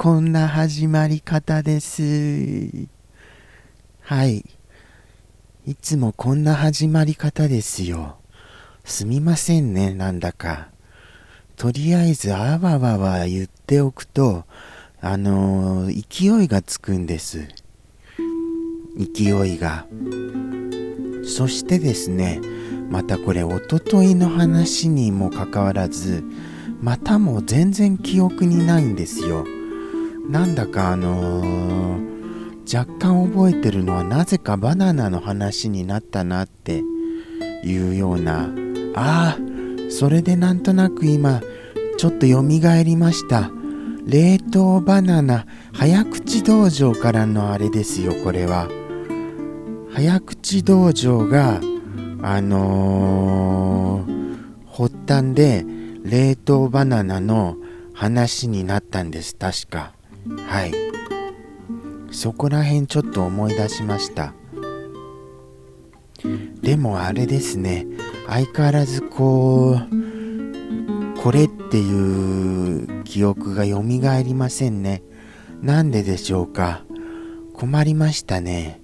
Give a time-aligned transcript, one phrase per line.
[0.00, 2.70] こんな始まり方です。
[4.00, 4.44] はい。
[5.66, 8.18] いつもこんな始まり方ですよ。
[8.84, 10.68] すみませんね、なんだか。
[11.56, 14.44] とりあえず、あわわわ言っておくと、
[15.00, 17.48] あのー、勢いがつくんです。
[18.96, 19.84] 勢いが。
[21.24, 22.40] そしてですね、
[22.88, 26.22] またこれ、おとといの話にもかかわらず、
[26.80, 29.44] またも全然記憶にないんですよ。
[30.28, 36.82] なんだかあのー、若干覚えてるのはなぜかバナナの話になったなって
[37.64, 38.50] いうような、
[38.94, 39.38] ああ、
[39.90, 41.40] それでなんとなく今、
[41.96, 42.42] ちょっと蘇
[42.84, 43.50] りました。
[44.04, 48.68] 冷凍バナナ早口道場からのあれですよ、これは。
[49.94, 51.60] 早口道場が、
[52.22, 55.64] あのー、発端で、
[56.04, 57.56] 冷凍バナナの
[57.94, 59.97] 話になったんです確か
[60.46, 60.72] はい。
[62.10, 64.34] そこら辺ちょっと思い出しました。
[66.62, 67.86] でもあれですね。
[68.26, 75.02] 相変わらずこうこれっていう記憶がよみがえりませんね。
[75.62, 76.84] なんででしょうか。
[77.54, 78.80] 困りましたね。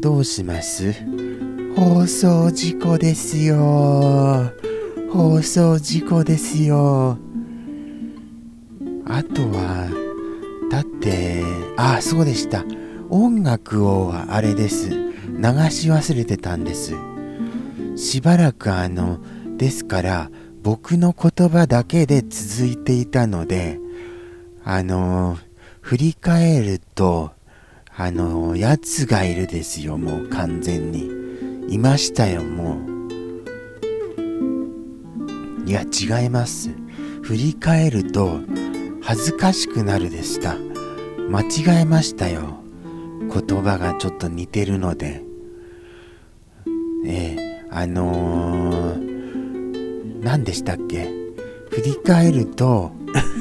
[0.00, 0.92] どうします？
[1.76, 4.52] 放送事故ですよ。
[5.10, 7.18] 放送事故ですよ。
[9.06, 9.88] あとは、
[10.70, 11.42] だって、
[11.76, 12.64] ああ、そうでした。
[13.08, 14.90] 音楽をあれです。
[14.90, 14.96] 流
[15.70, 16.94] し忘れてたんです。
[17.96, 19.18] しばらくあの、
[19.56, 20.30] ですから、
[20.62, 23.78] 僕の言葉だけで続いていたので、
[24.64, 25.38] あの、
[25.80, 27.30] 振り返ると、
[27.96, 31.08] あの、やつがいるですよ、もう完全に。
[31.68, 32.96] いましたよ、もう。
[35.66, 36.70] いや違います
[37.22, 38.38] 振り返ると
[39.06, 40.56] 恥ずかしくなるでした。
[41.30, 42.56] 間違えましたよ。
[43.20, 45.22] 言葉がちょっと似てるので。
[47.06, 51.04] ええあのー、何でしたっけ？
[51.70, 52.90] 振り返ると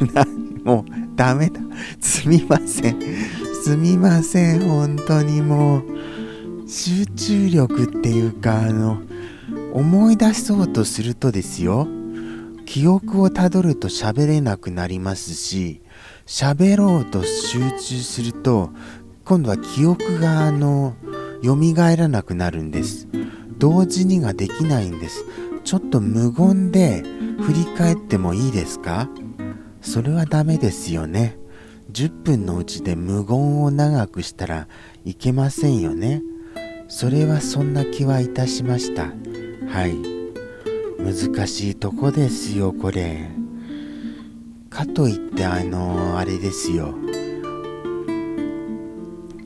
[0.64, 1.60] もうダメだ。
[2.00, 2.98] すみません。
[3.62, 4.60] すみません。
[4.60, 5.82] 本当にもう
[6.66, 9.02] 集中力っていうかあの
[9.74, 11.86] 思い出そうとするとですよ。
[12.70, 15.82] 記憶をたどると喋れなくなりますし
[16.24, 18.70] 喋ろうと集中すると
[19.24, 20.94] 今度は記憶があの
[21.42, 23.08] 蘇らなくなるんです。
[23.58, 25.24] 同時にができないんです。
[25.64, 27.02] ちょっと無言で
[27.40, 29.08] 振り返ってもいいですか？
[29.80, 31.38] それはダメですよね。
[31.90, 34.68] 10分のうちで無言を長くしたら
[35.04, 36.22] いけませんよね。
[36.86, 39.12] それはそんな気はいたしました。
[39.68, 40.19] はい。
[41.04, 43.28] 難しいとこですよこれ。
[44.68, 46.94] かといってあの、あれですよ。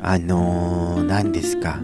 [0.00, 1.80] あの、何ですか。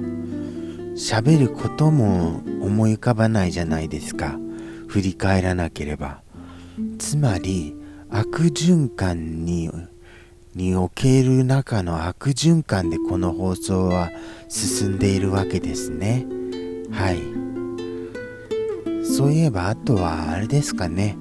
[0.95, 4.39] 喋ることも思い浮かばないじゃないですか。
[4.89, 6.23] 振り返らなければ。
[6.99, 7.75] つまり
[8.09, 9.71] 悪循環に
[10.55, 14.11] における中の悪循環でこの放送は
[14.49, 16.27] 進んでいるわけですね。
[16.91, 17.36] はい。
[19.17, 21.17] そういえばあとはあれですかね。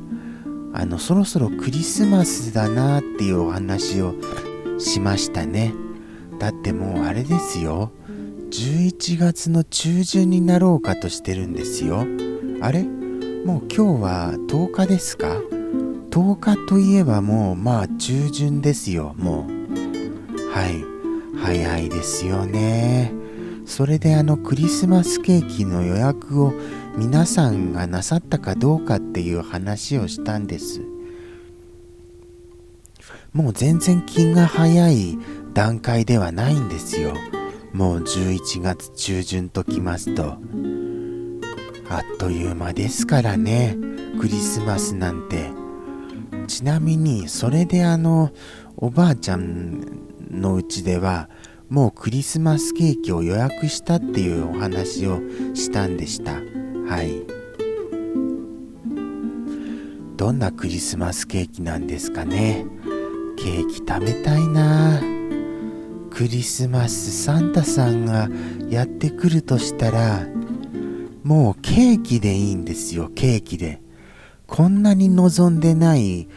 [0.74, 4.14] あのそろそろクリスマスだなっていうお話を
[4.80, 5.74] しましたね。
[6.38, 7.94] だってもうあれですよ。
[8.52, 12.06] 11月の中旬になろうかとしてるんですよ。
[12.60, 12.84] あれ？
[12.84, 15.28] もう今日は10日ですか
[16.12, 19.16] ？10日といえばもうまあ中旬ですよ。
[19.18, 20.52] もう。
[20.52, 20.84] はい。
[21.42, 23.14] 早いですよね。
[23.66, 26.54] それであのクリスマスケーキの予約を
[26.98, 30.82] 皆さんがなさったかどうかっていう話をしたんです。
[33.34, 35.18] もう全然気が早い
[35.54, 37.14] 段階ではないんですよ。
[37.74, 40.38] もう11月中旬ときますと。
[41.90, 43.76] あっという間ですからね。
[44.22, 45.52] クリスマスなんて。
[46.48, 48.32] ちなみにそれであの
[48.78, 49.82] おばあちゃん
[50.32, 51.30] のうちでは
[51.70, 55.20] もうクリスマスケーキを予約したっていうお話を
[55.54, 56.40] したんでした。
[56.88, 57.26] はい。
[60.18, 62.66] どんなクリスマスケーキなんですかね？
[63.38, 65.02] ケーキ食べたいな。
[66.10, 68.30] クリスマスサンタさんが
[68.70, 70.26] やってくるとしたら
[71.24, 73.82] もうケーキでいいんですよケーキで。
[74.48, 76.30] こんなに望んでない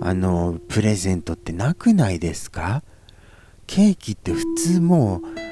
[0.00, 2.84] あのプレゼントってなくないですか？
[3.66, 5.43] ケーキって普通もう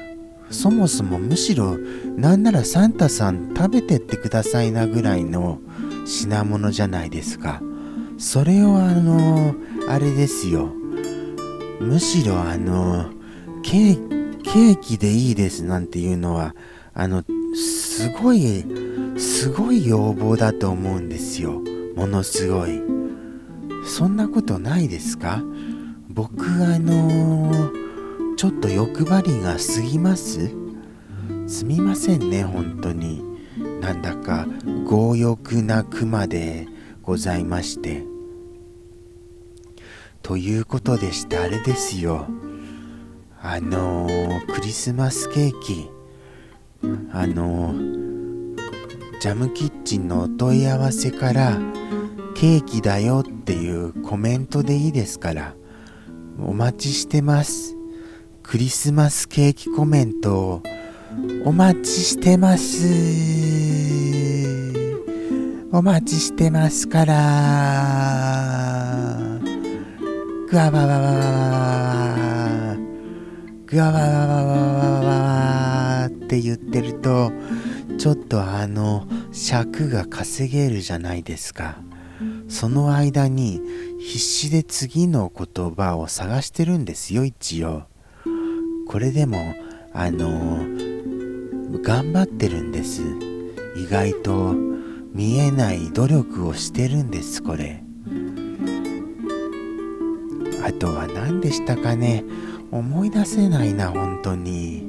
[0.53, 1.77] そもそもむしろ
[2.17, 5.59] なんならサンタさん食べてってくださいなぐらいの
[6.07, 7.61] 品物じゃないですか。
[8.19, 9.55] それをあの
[9.89, 10.71] あれですよ。
[11.81, 13.07] むしろあの
[13.63, 16.55] ケーケーキでいいですなんていうのは
[16.95, 17.25] あの
[17.57, 18.65] すごい
[19.17, 21.61] すごい要望だと思うんですよ。
[21.97, 22.81] ものすごい。
[23.87, 25.43] そんなことないですか？
[26.09, 27.73] 僕あの
[28.43, 30.51] ちょっと欲張りが過ぎます？
[31.47, 33.23] すみませんね本当に。
[33.81, 34.49] なんだか
[34.85, 36.67] 強欲な熊で
[37.03, 38.03] ございまして。
[40.23, 42.27] ということでしてあれですよ。
[43.41, 45.89] あのー、クリスマスケーキ。
[47.13, 48.57] あのー、
[49.21, 51.61] ジャムキッチンのお問い合わせから
[52.35, 55.55] ケーキだよっていうコメントでいいですから
[56.41, 57.77] お待ちしてます。
[58.53, 60.63] クリスマスケーキコメントを
[61.47, 62.87] お待ちしてます。
[65.73, 67.15] お待ちしてますから。
[70.51, 72.77] ぐわわわわわわ
[73.65, 75.11] ぐわわわわわわ
[76.03, 77.33] わって言ってると
[77.97, 81.79] ちょっとあの尺が稼げるじゃないですか
[82.49, 83.63] その間に
[83.99, 87.85] 必死で次の言葉を探してるんですよ一応
[88.93, 89.55] これでも
[89.95, 90.67] あの
[91.81, 93.01] 頑張ってるんです。
[93.75, 94.53] 意外と
[95.15, 97.83] 見えない努力をしてるんですこれ。
[100.63, 102.23] あとは何でしたかね。
[102.71, 104.87] 思い出せないな本当に。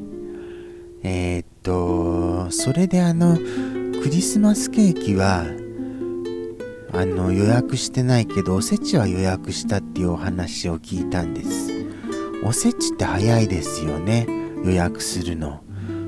[1.03, 5.45] えー、っとそれであのクリスマスケーキは
[6.91, 11.72] あの予約してないけどおせちは予約したっていうお話を聞いたんです。
[12.45, 14.27] おせちって早いですよね。
[14.63, 15.61] 予約するの。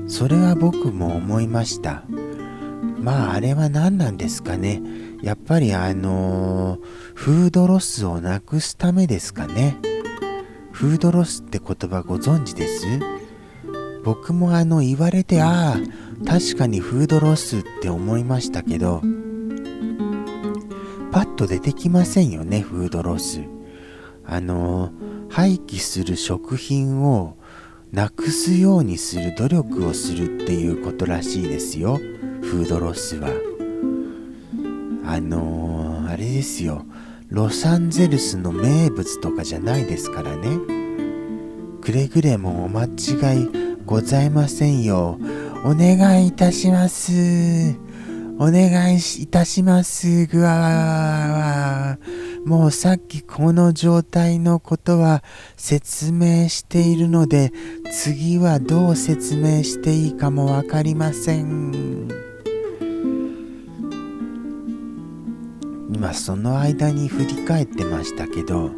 [0.06, 2.04] それは僕も思いました。
[2.98, 4.82] まああれは何なんですかね。
[5.22, 6.80] やっぱりあのー、
[7.14, 9.78] フードロスをなくすためですかね。
[10.72, 12.84] フードロスって言葉ご存知です？
[14.04, 15.76] 僕もあの言われてああ
[16.24, 19.00] 確かにフードロスって思いましたけど
[21.10, 23.40] パッと出てきませんよねフードロス。
[24.24, 25.05] あのー、
[25.36, 27.36] 廃棄する食品を
[27.92, 31.98] なくすようにする努力をするっていうことらしいですよ。
[32.40, 33.28] フードロスは。
[35.04, 36.86] あのー、あれですよ。
[37.28, 40.58] ロサンゼルスの名物とかじゃないですからね。
[41.82, 43.50] くれぐれもお間違い
[43.84, 45.18] ございませんよ。
[45.66, 47.76] お願いいたします。
[48.38, 50.26] お願いいたします。
[50.28, 55.24] ぐわわわわもうさっきこの状態のことは
[55.56, 57.52] 説明しているので
[57.90, 62.06] 次はどう説明していいかも分かりません。
[65.92, 68.70] 今その間に振り返ってましたけど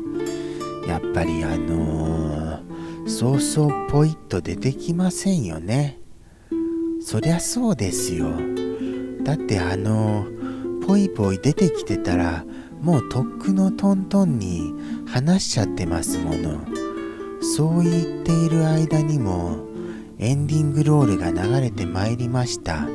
[0.86, 5.98] やっぱりあのー、そうそうポイッと出てきませんよね。
[7.02, 8.30] そりゃそうですよ。
[9.24, 10.26] だってあの
[10.86, 12.46] ポイポイ出てきてたら
[12.80, 14.72] もうとっくのトントンに
[15.06, 16.60] 話しちゃってますもの。
[17.40, 19.58] そう言っている間にも
[20.18, 22.88] エンディングロールが流れてまいりました。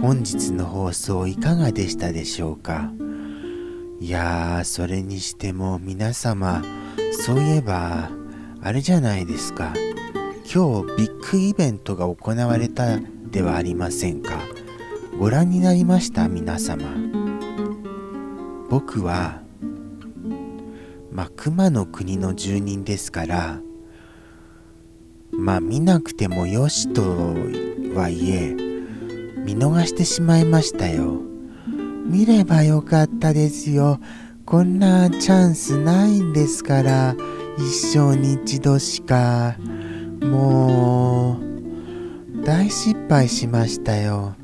[0.00, 2.90] 本日の放送いかがでしたでしょうか？
[4.00, 6.62] いやーそれにしても皆様
[7.24, 8.10] そういえば
[8.60, 9.72] あれじゃないですか。
[10.52, 12.98] 今日ビッグイベントが行われた
[13.30, 14.40] ではありませんか。
[15.18, 16.28] ご覧になりました？
[16.28, 17.21] 皆様。
[18.72, 19.42] 僕は
[21.10, 23.60] まあ熊の国の住人ですから
[25.30, 27.02] まあ見なくてもよしと
[27.94, 28.54] はいえ
[29.44, 31.20] 見逃してしまいましたよ。
[32.06, 34.00] 見ればよかったですよ。
[34.46, 37.14] こんなチャンスないんですから
[37.58, 39.56] 一生に一度しか。
[40.22, 41.38] も
[42.40, 44.34] う大失敗しましたよ。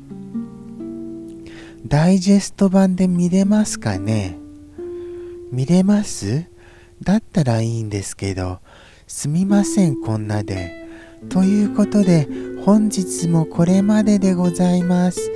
[1.85, 4.37] ダイジェスト版で見れますかね？
[5.51, 6.45] 見れます？
[7.01, 8.59] だったらいいんですけど、
[9.07, 10.87] すみません、こんなで。
[11.29, 12.27] ということで、
[12.63, 15.31] 本日もこれまででございます。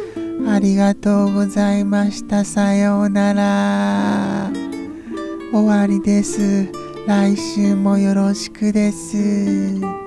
[0.48, 2.44] ありがとうございました。
[2.44, 4.52] さようなら。
[5.52, 6.68] 終わりです。
[7.08, 10.03] 来週もよろしくです。